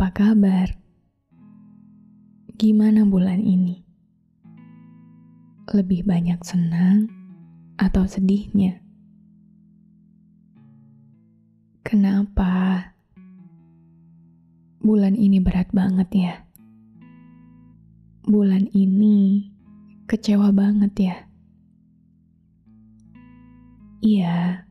apa 0.00 0.32
kabar? 0.32 0.80
Gimana 2.56 3.04
bulan 3.04 3.36
ini? 3.36 3.84
Lebih 5.76 6.08
banyak 6.08 6.40
senang 6.40 7.04
atau 7.76 8.08
sedihnya? 8.08 8.80
Kenapa? 11.84 12.80
Bulan 14.80 15.20
ini 15.20 15.36
berat 15.36 15.68
banget 15.68 16.08
ya. 16.16 16.34
Bulan 18.24 18.72
ini 18.72 19.52
kecewa 20.08 20.48
banget 20.48 20.92
ya. 20.96 21.16
Iya, 24.00 24.64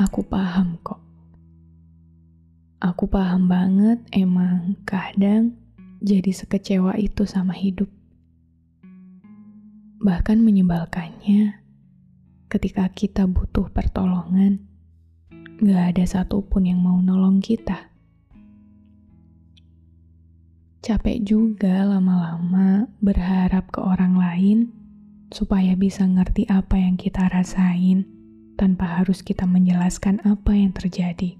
aku 0.00 0.24
paham 0.24 0.80
kok. 0.80 0.99
Aku 2.80 3.12
paham 3.12 3.44
banget 3.44 4.00
emang 4.08 4.72
kadang 4.88 5.52
jadi 6.00 6.32
sekecewa 6.32 6.96
itu 6.96 7.28
sama 7.28 7.52
hidup. 7.52 7.92
Bahkan 10.00 10.40
menyebalkannya 10.40 11.60
ketika 12.48 12.88
kita 12.88 13.28
butuh 13.28 13.68
pertolongan, 13.68 14.64
gak 15.60 15.92
ada 15.92 16.08
satupun 16.08 16.72
yang 16.72 16.80
mau 16.80 16.96
nolong 17.04 17.44
kita. 17.44 17.92
Capek 20.80 21.20
juga 21.20 21.84
lama-lama 21.84 22.88
berharap 23.04 23.68
ke 23.68 23.84
orang 23.84 24.16
lain 24.16 24.58
supaya 25.28 25.76
bisa 25.76 26.08
ngerti 26.08 26.48
apa 26.48 26.80
yang 26.80 26.96
kita 26.96 27.28
rasain 27.28 28.08
tanpa 28.56 29.04
harus 29.04 29.20
kita 29.20 29.44
menjelaskan 29.44 30.24
apa 30.24 30.56
yang 30.56 30.72
terjadi. 30.72 31.39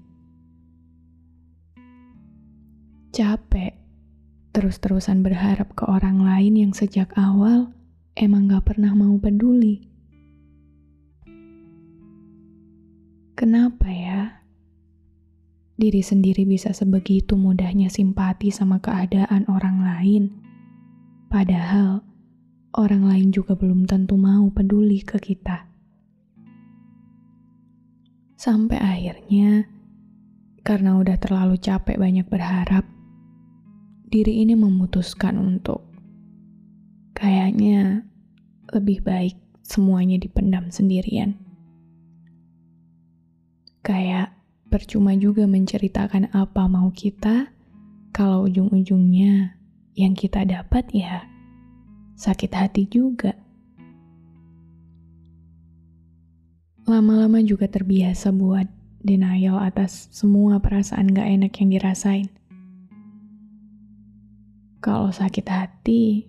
Capek 3.11 3.75
terus-terusan 4.55 5.19
berharap 5.19 5.75
ke 5.75 5.83
orang 5.83 6.23
lain 6.23 6.55
yang 6.55 6.71
sejak 6.71 7.11
awal 7.19 7.75
emang 8.15 8.47
gak 8.47 8.71
pernah 8.71 8.95
mau 8.95 9.19
peduli. 9.19 9.83
Kenapa 13.35 13.91
ya? 13.91 14.39
Diri 15.75 15.99
sendiri 15.99 16.47
bisa 16.47 16.71
sebegitu 16.71 17.35
mudahnya 17.35 17.91
simpati 17.91 18.47
sama 18.47 18.79
keadaan 18.79 19.43
orang 19.51 19.83
lain. 19.83 20.23
Padahal 21.27 22.07
orang 22.79 23.11
lain 23.11 23.35
juga 23.35 23.59
belum 23.59 23.91
tentu 23.91 24.15
mau 24.15 24.47
peduli 24.55 25.03
ke 25.03 25.19
kita. 25.19 25.67
Sampai 28.39 28.79
akhirnya, 28.79 29.67
karena 30.63 30.95
udah 30.95 31.19
terlalu 31.19 31.59
capek 31.59 31.99
banyak 31.99 32.29
berharap, 32.31 33.00
diri 34.11 34.43
ini 34.43 34.59
memutuskan 34.59 35.39
untuk 35.39 35.87
kayaknya 37.15 38.03
lebih 38.75 38.99
baik 39.07 39.39
semuanya 39.63 40.19
dipendam 40.19 40.67
sendirian. 40.67 41.39
Kayak 43.81 44.35
percuma 44.67 45.15
juga 45.15 45.47
menceritakan 45.47 46.35
apa 46.35 46.67
mau 46.67 46.91
kita 46.91 47.55
kalau 48.11 48.51
ujung-ujungnya 48.51 49.55
yang 49.95 50.11
kita 50.11 50.43
dapat 50.43 50.91
ya 50.91 51.23
sakit 52.19 52.51
hati 52.51 52.83
juga. 52.91 53.31
Lama-lama 56.83 57.39
juga 57.39 57.71
terbiasa 57.71 58.35
buat 58.35 58.67
denial 58.99 59.55
atas 59.55 60.11
semua 60.11 60.59
perasaan 60.59 61.15
gak 61.15 61.27
enak 61.39 61.53
yang 61.63 61.69
dirasain. 61.71 62.40
Kalau 64.81 65.13
sakit 65.13 65.45
hati, 65.45 66.25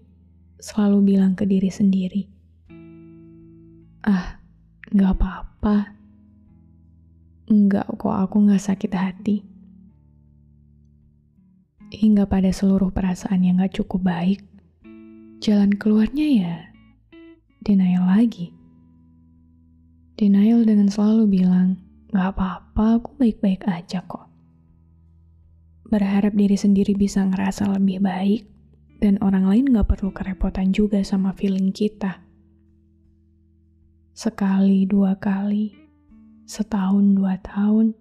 selalu 0.60 1.16
bilang 1.16 1.32
ke 1.32 1.48
diri 1.48 1.72
sendiri, 1.72 2.28
"Ah, 4.04 4.36
gak 4.92 5.16
apa-apa. 5.16 5.96
Enggak 7.48 7.88
kok, 7.96 8.12
aku 8.12 8.44
gak 8.52 8.60
sakit 8.60 8.92
hati." 8.92 9.36
Hingga 11.92 12.28
pada 12.28 12.52
seluruh 12.52 12.92
perasaan 12.92 13.40
yang 13.40 13.64
gak 13.64 13.80
cukup 13.80 14.04
baik, 14.04 14.44
jalan 15.40 15.72
keluarnya 15.72 16.28
ya 16.28 16.56
denial 17.64 18.04
lagi. 18.04 18.52
Denial 20.18 20.68
dengan 20.68 20.92
selalu 20.92 21.40
bilang, 21.40 21.80
"Gak 22.12 22.36
apa-apa, 22.36 23.00
aku 23.00 23.16
baik-baik 23.16 23.64
aja 23.64 24.04
kok." 24.04 24.31
Berharap 25.92 26.32
diri 26.32 26.56
sendiri 26.56 26.96
bisa 26.96 27.20
ngerasa 27.20 27.68
lebih 27.68 28.00
baik, 28.00 28.48
dan 29.04 29.20
orang 29.20 29.44
lain 29.44 29.76
gak 29.76 29.92
perlu 29.92 30.08
kerepotan 30.08 30.72
juga 30.72 31.04
sama 31.04 31.36
feeling 31.36 31.68
kita. 31.68 32.24
Sekali, 34.16 34.88
dua 34.88 35.20
kali, 35.20 35.76
setahun, 36.48 37.12
dua 37.12 37.36
tahun, 37.44 37.92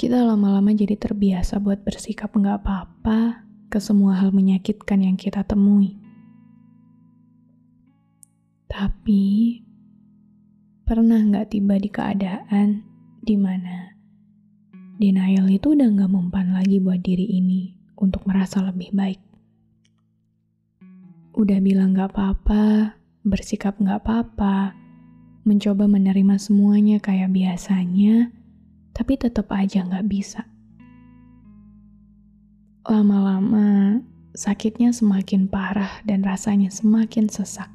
kita 0.00 0.24
lama-lama 0.24 0.72
jadi 0.72 0.96
terbiasa 0.96 1.60
buat 1.60 1.84
bersikap 1.84 2.32
gak 2.32 2.64
apa-apa 2.64 3.44
ke 3.68 3.76
semua 3.76 4.16
hal 4.16 4.32
menyakitkan 4.32 5.04
yang 5.04 5.20
kita 5.20 5.44
temui. 5.44 6.00
Tapi, 8.72 9.60
pernah 10.88 11.20
gak 11.20 11.52
tiba 11.52 11.76
di 11.76 11.92
keadaan 11.92 12.80
di 13.20 13.36
mana 13.36 13.91
denial 15.02 15.50
itu 15.50 15.74
udah 15.74 15.90
gak 15.98 16.14
mempan 16.14 16.54
lagi 16.54 16.78
buat 16.78 17.02
diri 17.02 17.26
ini 17.26 17.74
untuk 17.98 18.22
merasa 18.22 18.62
lebih 18.62 18.94
baik. 18.94 19.18
Udah 21.34 21.58
bilang 21.58 21.98
gak 21.98 22.14
apa-apa, 22.14 22.94
bersikap 23.26 23.74
gak 23.82 24.06
apa-apa, 24.06 24.78
mencoba 25.42 25.90
menerima 25.90 26.38
semuanya 26.38 27.02
kayak 27.02 27.34
biasanya, 27.34 28.30
tapi 28.94 29.18
tetap 29.18 29.50
aja 29.50 29.82
gak 29.82 30.06
bisa. 30.06 30.46
Lama-lama, 32.86 33.98
sakitnya 34.38 34.94
semakin 34.94 35.50
parah 35.50 35.98
dan 36.06 36.22
rasanya 36.22 36.70
semakin 36.70 37.26
sesak. 37.26 37.74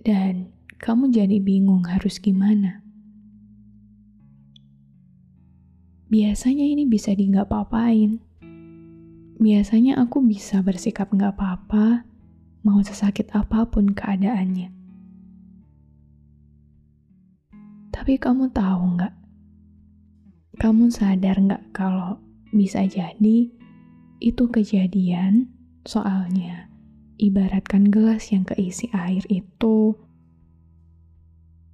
Dan 0.00 0.48
kamu 0.80 1.12
jadi 1.12 1.36
bingung 1.44 1.84
harus 1.84 2.16
gimana. 2.16 2.87
Biasanya 6.08 6.64
ini 6.64 6.88
bisa 6.88 7.12
di 7.12 7.28
nggak 7.28 7.48
apa-apain. 7.48 8.20
Biasanya 9.38 10.02
aku 10.02 10.24
bisa 10.24 10.64
bersikap 10.64 11.12
nggak 11.12 11.36
apa-apa, 11.36 12.08
mau 12.64 12.80
sesakit 12.82 13.30
apa 13.36 13.68
pun 13.68 13.92
keadaannya. 13.92 14.72
Tapi 17.94 18.14
kamu 18.16 18.50
tahu 18.50 18.82
nggak? 18.98 19.14
Kamu 20.58 20.90
sadar 20.90 21.38
nggak 21.38 21.70
kalau 21.70 22.18
bisa 22.50 22.82
jadi 22.88 23.52
itu 24.18 24.44
kejadian 24.50 25.52
soalnya 25.86 26.66
ibaratkan 27.20 27.92
gelas 27.92 28.34
yang 28.34 28.42
keisi 28.42 28.90
air 28.90 29.22
itu 29.30 29.94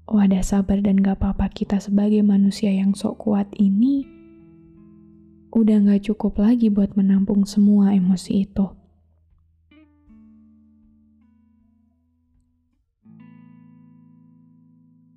wadah 0.05 0.45
sabar 0.45 0.85
dan 0.85 1.01
gak 1.01 1.21
apa-apa 1.21 1.49
kita 1.49 1.81
sebagai 1.81 2.21
manusia 2.21 2.69
yang 2.69 2.93
sok 2.93 3.25
kuat 3.25 3.49
ini 3.57 4.14
udah 5.55 5.87
gak 5.87 6.11
cukup 6.11 6.43
lagi 6.43 6.67
buat 6.67 6.99
menampung 6.99 7.47
semua 7.47 7.95
emosi 7.95 8.43
itu. 8.43 8.67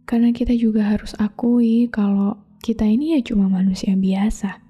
Karena 0.07 0.31
kita 0.31 0.55
juga 0.55 0.87
harus 0.87 1.11
akui 1.19 1.91
kalau 1.91 2.39
kita 2.63 2.87
ini 2.87 3.17
ya 3.17 3.19
cuma 3.25 3.51
manusia 3.51 3.91
biasa. 3.97 4.63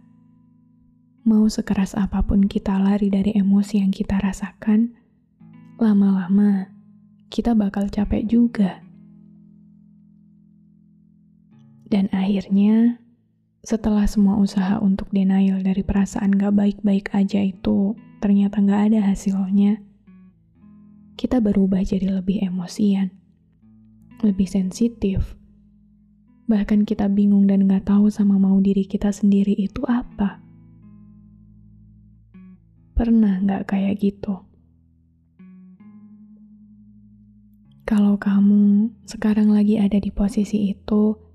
Mau 1.28 1.46
sekeras 1.52 1.94
apa 1.94 2.24
pun 2.24 2.48
kita 2.48 2.74
lari 2.80 3.12
dari 3.12 3.36
emosi 3.36 3.84
yang 3.84 3.92
kita 3.94 4.18
rasakan, 4.18 4.96
lama-lama 5.78 6.72
kita 7.28 7.54
bakal 7.54 7.92
capek 7.92 8.24
juga. 8.26 8.82
Dan 11.86 12.10
akhirnya 12.16 12.98
setelah 13.68 14.08
semua 14.08 14.40
usaha 14.40 14.80
untuk 14.80 15.12
denial 15.12 15.60
dari 15.60 15.84
perasaan 15.84 16.40
gak 16.40 16.56
baik-baik 16.56 17.12
aja 17.12 17.44
itu 17.44 18.00
ternyata 18.24 18.64
gak 18.64 18.96
ada 18.96 19.12
hasilnya, 19.12 19.84
kita 21.20 21.44
berubah 21.44 21.84
jadi 21.84 22.16
lebih 22.16 22.48
emosian, 22.48 23.12
lebih 24.24 24.48
sensitif. 24.48 25.36
Bahkan 26.48 26.88
kita 26.88 27.12
bingung 27.12 27.44
dan 27.52 27.68
gak 27.68 27.92
tahu 27.92 28.08
sama 28.08 28.40
mau 28.40 28.56
diri 28.64 28.88
kita 28.88 29.12
sendiri 29.12 29.52
itu 29.52 29.84
apa. 29.84 30.40
Pernah 32.96 33.44
gak 33.44 33.68
kayak 33.68 34.00
gitu? 34.00 34.48
Kalau 37.84 38.16
kamu 38.16 38.96
sekarang 39.04 39.52
lagi 39.52 39.76
ada 39.76 40.00
di 40.00 40.08
posisi 40.08 40.72
itu, 40.72 41.27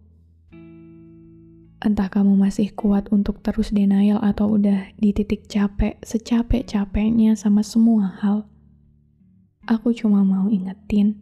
Entah 1.83 2.07
kamu 2.07 2.39
masih 2.39 2.71
kuat 2.79 3.11
untuk 3.11 3.43
terus 3.43 3.75
denial 3.75 4.23
atau 4.23 4.55
udah 4.55 4.95
di 5.03 5.11
titik 5.11 5.51
capek, 5.51 5.99
secapek-capeknya 6.07 7.35
sama 7.35 7.67
semua 7.67 8.07
hal. 8.23 8.47
Aku 9.67 9.91
cuma 9.91 10.23
mau 10.23 10.47
ingetin 10.47 11.19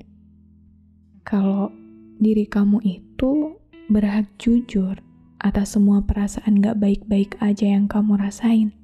kalau 1.24 1.72
diri 2.20 2.44
kamu 2.44 2.76
itu 2.84 3.56
berhak 3.88 4.28
jujur 4.36 5.00
atas 5.40 5.80
semua 5.80 6.04
perasaan 6.04 6.60
gak 6.60 6.76
baik-baik 6.76 7.40
aja 7.40 7.64
yang 7.64 7.88
kamu 7.88 8.20
rasain. 8.20 8.76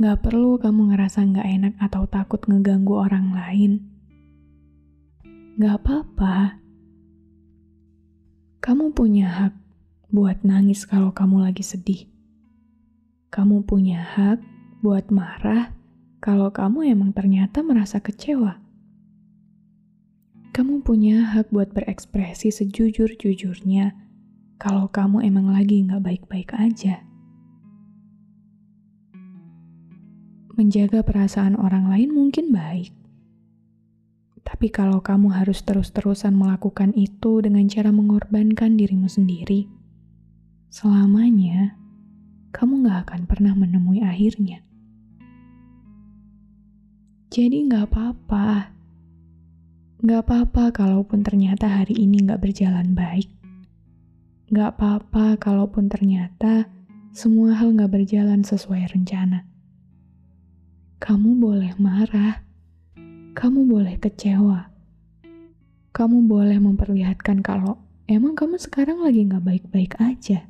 Gak 0.00 0.24
perlu 0.24 0.56
kamu 0.56 0.96
ngerasa 0.96 1.28
gak 1.28 1.44
enak 1.44 1.74
atau 1.76 2.08
takut 2.08 2.40
ngeganggu 2.48 2.96
orang 2.96 3.36
lain. 3.36 3.84
Gak 5.60 5.84
apa-apa 5.84 6.59
kamu 8.60 8.92
punya 8.92 9.24
hak 9.24 9.54
buat 10.12 10.44
nangis 10.44 10.84
kalau 10.84 11.16
kamu 11.16 11.48
lagi 11.48 11.64
sedih. 11.64 12.04
Kamu 13.32 13.64
punya 13.64 14.04
hak 14.04 14.36
buat 14.84 15.08
marah 15.08 15.72
kalau 16.20 16.52
kamu 16.52 16.92
emang 16.92 17.16
ternyata 17.16 17.64
merasa 17.64 18.04
kecewa. 18.04 18.60
Kamu 20.52 20.84
punya 20.84 21.24
hak 21.32 21.48
buat 21.48 21.72
berekspresi 21.72 22.52
sejujur-jujurnya 22.52 23.96
kalau 24.60 24.92
kamu 24.92 25.24
emang 25.24 25.56
lagi 25.56 25.80
nggak 25.80 26.04
baik-baik 26.04 26.52
aja. 26.52 27.00
Menjaga 30.52 31.00
perasaan 31.00 31.56
orang 31.56 31.88
lain 31.88 32.12
mungkin 32.12 32.52
baik, 32.52 32.92
tapi 34.50 34.66
kalau 34.66 34.98
kamu 34.98 35.30
harus 35.30 35.62
terus-terusan 35.62 36.34
melakukan 36.34 36.90
itu 36.98 37.38
dengan 37.38 37.70
cara 37.70 37.94
mengorbankan 37.94 38.74
dirimu 38.74 39.06
sendiri, 39.06 39.70
selamanya 40.66 41.78
kamu 42.50 42.82
gak 42.82 43.06
akan 43.06 43.30
pernah 43.30 43.54
menemui 43.54 44.02
akhirnya. 44.02 44.58
Jadi 47.30 47.70
gak 47.70 47.94
apa-apa. 47.94 48.74
Gak 50.02 50.20
apa-apa 50.26 50.74
kalaupun 50.74 51.22
ternyata 51.22 51.70
hari 51.70 51.94
ini 51.94 52.18
gak 52.26 52.42
berjalan 52.42 52.90
baik. 52.90 53.30
Gak 54.50 54.74
apa-apa 54.74 55.38
kalaupun 55.38 55.86
ternyata 55.86 56.66
semua 57.14 57.54
hal 57.54 57.70
gak 57.78 57.94
berjalan 57.94 58.42
sesuai 58.42 58.82
rencana. 58.98 59.46
Kamu 60.98 61.38
boleh 61.38 61.78
marah 61.78 62.49
kamu 63.40 63.64
boleh 63.64 63.96
kecewa. 63.96 64.68
Kamu 65.96 66.28
boleh 66.28 66.60
memperlihatkan 66.60 67.40
kalau 67.40 67.80
emang 68.04 68.36
kamu 68.36 68.60
sekarang 68.60 69.00
lagi 69.00 69.24
gak 69.24 69.40
baik-baik 69.40 69.96
aja. 69.96 70.44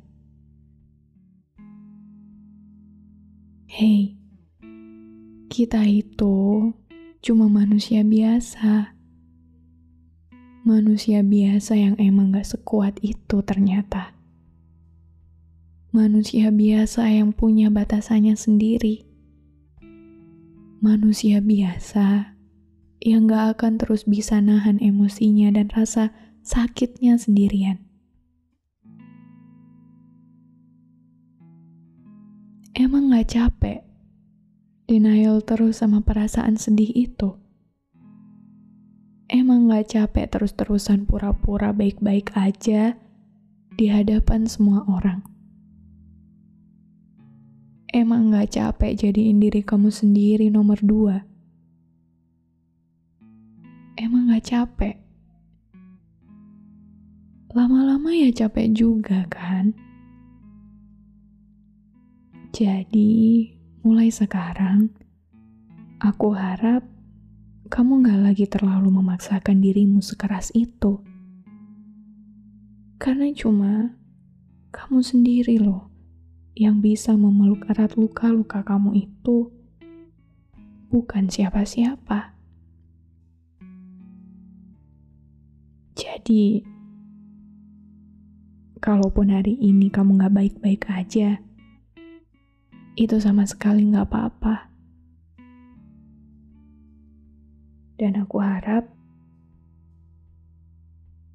Hei, 3.71 4.19
kita 5.47 5.87
itu 5.87 6.67
cuma 7.23 7.47
manusia 7.47 8.03
biasa. 8.03 8.91
Manusia 10.67 11.23
biasa 11.23 11.79
yang 11.79 11.95
emang 11.95 12.35
gak 12.35 12.43
sekuat 12.43 12.99
itu 12.99 13.39
ternyata. 13.47 14.19
Manusia 15.95 16.51
biasa 16.51 17.07
yang 17.07 17.31
punya 17.31 17.71
batasannya 17.71 18.35
sendiri. 18.35 19.07
Manusia 20.83 21.39
biasa 21.39 22.40
yang 23.01 23.25
gak 23.25 23.57
akan 23.57 23.81
terus 23.81 24.05
bisa 24.05 24.37
nahan 24.37 24.77
emosinya 24.77 25.49
dan 25.49 25.73
rasa 25.73 26.13
sakitnya 26.45 27.17
sendirian. 27.17 27.81
Emang 32.77 33.09
gak 33.09 33.33
capek 33.33 33.81
denial 34.85 35.41
terus 35.41 35.81
sama 35.81 36.05
perasaan 36.05 36.61
sedih 36.61 36.93
itu? 36.93 37.41
Emang 39.25 39.65
gak 39.65 39.97
capek 39.97 40.29
terus-terusan 40.29 41.09
pura-pura 41.09 41.73
baik-baik 41.73 42.37
aja 42.37 42.93
di 43.73 43.85
hadapan 43.89 44.45
semua 44.45 44.85
orang? 44.85 45.25
Emang 47.89 48.29
gak 48.29 48.53
capek 48.53 48.93
jadiin 48.93 49.41
diri 49.41 49.65
kamu 49.65 49.89
sendiri 49.89 50.53
nomor 50.53 50.77
dua? 50.85 51.30
Emang 54.01 54.33
gak 54.33 54.49
capek? 54.49 54.97
Lama-lama 57.53 58.09
ya 58.17 58.33
capek 58.33 58.73
juga 58.73 59.29
kan? 59.29 59.77
Jadi, 62.49 63.45
mulai 63.85 64.09
sekarang, 64.09 64.89
aku 66.01 66.33
harap 66.33 66.81
kamu 67.69 68.01
gak 68.01 68.19
lagi 68.25 68.45
terlalu 68.49 68.89
memaksakan 68.89 69.61
dirimu 69.61 70.01
sekeras 70.01 70.49
itu. 70.57 70.97
Karena 72.97 73.29
cuma 73.37 73.93
kamu 74.73 74.99
sendiri 75.05 75.61
loh 75.61 75.93
yang 76.57 76.81
bisa 76.81 77.13
memeluk 77.13 77.69
erat 77.69 77.93
luka-luka 77.93 78.65
kamu 78.65 78.97
itu, 79.07 79.53
bukan 80.89 81.29
siapa-siapa. 81.29 82.40
Jadi, 86.11 86.59
kalaupun 88.83 89.31
hari 89.31 89.55
ini 89.63 89.87
kamu 89.87 90.19
gak 90.19 90.35
baik-baik 90.35 90.83
aja, 90.91 91.39
itu 92.99 93.15
sama 93.23 93.47
sekali 93.47 93.87
gak 93.87 94.11
apa-apa. 94.11 94.67
Dan 97.95 98.19
aku 98.19 98.43
harap 98.43 98.91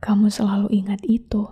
kamu 0.05 0.29
selalu 0.29 0.69
ingat 0.69 1.01
itu. 1.09 1.49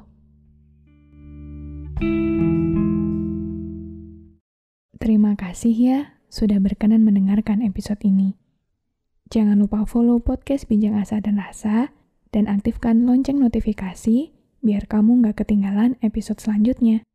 Terima 5.01 5.33
kasih 5.33 5.73
ya 5.73 5.99
sudah 6.29 6.61
berkenan 6.61 7.01
mendengarkan 7.01 7.65
episode 7.65 8.05
ini. 8.05 8.37
Jangan 9.33 9.65
lupa 9.65 9.89
follow 9.89 10.21
podcast 10.21 10.69
Bincang 10.69 11.01
Asa 11.01 11.25
dan 11.25 11.41
Rasa 11.41 12.04
dan 12.35 12.51
aktifkan 12.51 13.07
lonceng 13.07 13.39
notifikasi 13.39 14.35
biar 14.59 14.91
kamu 14.91 15.23
nggak 15.23 15.47
ketinggalan 15.47 15.95
episode 16.03 16.43
selanjutnya. 16.43 17.07